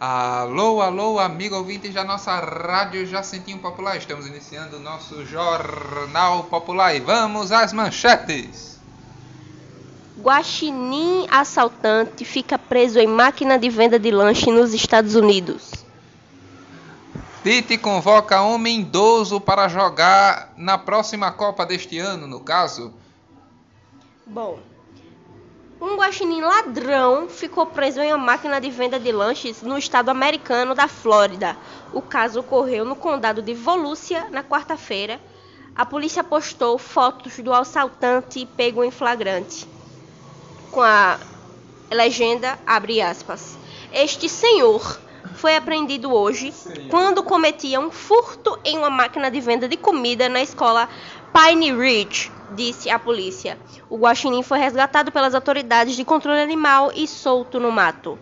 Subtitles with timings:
[0.00, 3.96] Alô, alô, amigo ouvintes da nossa Rádio Jacentinho Popular.
[3.96, 8.78] Estamos iniciando o nosso Jornal Popular e vamos às manchetes.
[10.16, 15.72] Guaxinim assaltante fica preso em máquina de venda de lanche nos Estados Unidos.
[17.42, 22.94] Tite convoca homem idoso para jogar na próxima Copa deste ano, no caso.
[24.24, 24.60] Bom,
[25.80, 30.74] um guaxinim ladrão ficou preso em uma máquina de venda de lanches no estado americano
[30.74, 31.56] da Flórida.
[31.92, 35.20] O caso ocorreu no condado de Volusia na quarta-feira.
[35.76, 39.68] A polícia postou fotos do assaltante pego em flagrante.
[40.72, 41.18] Com a
[41.90, 43.56] legenda, abre aspas.
[43.92, 44.98] Este senhor
[45.34, 46.52] foi apreendido hoje
[46.90, 50.88] quando cometia um furto em uma máquina de venda de comida na escola
[51.32, 53.58] Pine Ridge, disse a polícia.
[53.88, 58.18] O guaxinim foi resgatado pelas autoridades de controle animal e solto no mato.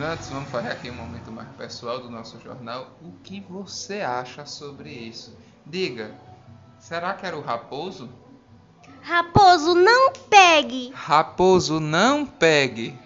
[0.00, 2.98] Antes, vamos fazer aqui um momento mais pessoal do nosso jornal.
[3.00, 5.36] O que você acha sobre isso?
[5.64, 6.14] Diga,
[6.80, 8.08] será que era o raposo?
[9.02, 10.90] Raposo, não pegue!
[10.94, 12.98] Raposo, não pegue!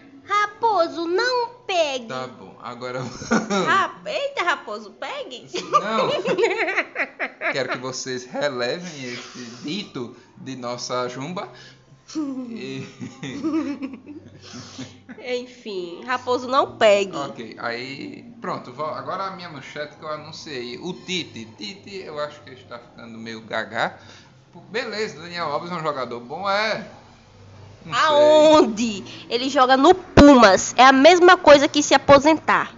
[0.60, 2.06] Raposo, não pegue!
[2.08, 2.98] Tá bom, agora.
[3.00, 5.46] Ra- Eita, raposo, pegue!
[5.70, 6.08] Não!
[7.52, 11.48] Quero que vocês relevem esse dito de nossa Jumba.
[12.16, 12.84] E...
[15.40, 17.16] Enfim, raposo, não pegue.
[17.16, 20.76] Ok, aí pronto, agora a minha manchete que eu anunciei.
[20.78, 21.44] O Tite.
[21.56, 23.96] Tite, eu acho que está ficando meio gagá.
[24.70, 26.84] Beleza, Daniel Alves é um jogador bom, é.
[27.84, 28.02] Não sei.
[28.04, 29.26] Aonde?
[29.28, 30.74] Ele joga no Pumas.
[30.76, 32.74] É a mesma coisa que se aposentar.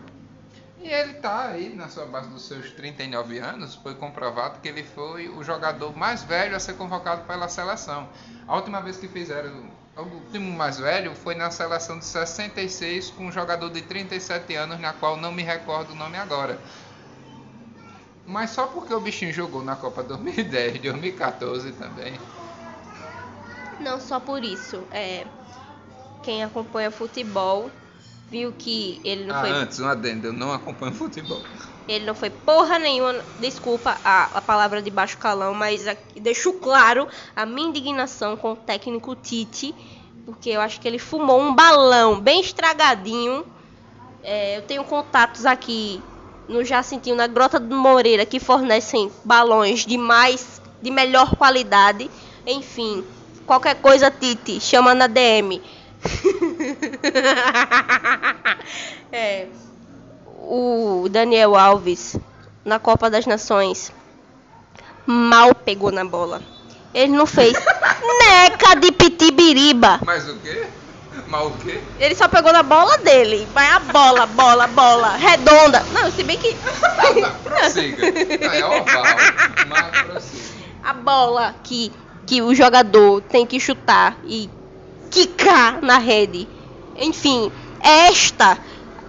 [0.82, 4.82] E ele tá aí na sua base dos seus 39 anos, foi comprovado que ele
[4.82, 8.08] foi o jogador mais velho a ser convocado pela seleção.
[8.48, 13.26] A última vez que fizeram o último mais velho foi na seleção de 66 com
[13.26, 16.58] um jogador de 37 anos, na qual não me recordo o nome agora.
[18.26, 22.18] Mas só porque o bichinho jogou na Copa 2010, 2014 também.
[23.80, 24.86] Não só por isso.
[24.90, 25.26] É,
[26.22, 27.70] quem acompanha futebol
[28.30, 31.42] viu que ele não Ah, foi antes, um adendo, eu não acompanho futebol.
[31.88, 33.24] Ele não foi porra nenhuma.
[33.40, 38.52] Desculpa a, a palavra de baixo calão, mas aqui deixo claro a minha indignação com
[38.52, 39.74] o técnico Tite,
[40.24, 43.44] porque eu acho que ele fumou um balão bem estragadinho.
[44.22, 46.00] É, eu tenho contatos aqui
[46.48, 52.10] no Jacintinho, na Grota do Moreira, que fornecem balões de mais, de melhor qualidade.
[52.46, 53.04] Enfim,
[53.46, 55.62] qualquer coisa, Tite, chama na DM.
[59.12, 59.46] é
[60.36, 62.16] o Daniel Alves
[62.64, 63.92] na Copa das Nações
[65.06, 66.42] mal pegou na bola.
[66.94, 67.52] Ele não fez
[68.18, 70.00] neca de pitibiriba.
[70.04, 70.66] Mas o quê?
[71.26, 71.80] Mas o quê?
[71.98, 73.46] Ele só pegou na bola dele.
[73.52, 75.82] Vai a bola, bola, bola, redonda.
[75.92, 76.56] Não, se bem que
[77.44, 78.06] Prossiga.
[78.40, 79.04] Não, é oval,
[79.68, 80.42] mas prossiga.
[80.82, 81.92] a bola que
[82.26, 84.48] que o jogador tem que chutar e
[85.10, 86.48] quicar na rede.
[86.96, 87.50] Enfim,
[87.82, 88.58] esta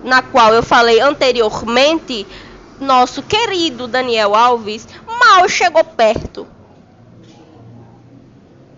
[0.04, 2.26] na qual eu falei anteriormente,
[2.80, 6.48] nosso querido Daniel Alves mal chegou perto.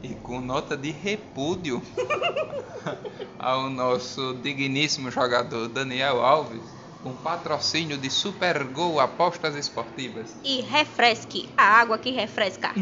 [0.01, 1.81] E com nota de repúdio
[3.39, 6.61] ao nosso digníssimo jogador Daniel Alves,
[7.01, 10.35] com patrocínio de Super Gol Apostas Esportivas.
[10.43, 12.73] E refresque a água que refresca.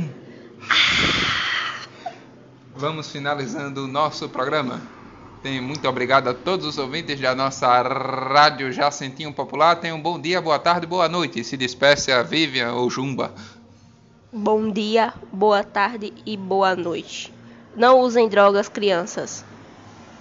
[2.81, 4.81] Vamos finalizando o nosso programa.
[5.61, 9.75] Muito obrigado a todos os ouvintes da nossa Rádio Jacentinho Popular.
[9.75, 11.43] Tenham um bom dia, boa tarde, boa noite.
[11.43, 13.35] Se despeça a Vivian ou Jumba.
[14.33, 17.31] Bom dia, boa tarde e boa noite.
[17.75, 19.45] Não usem drogas, crianças.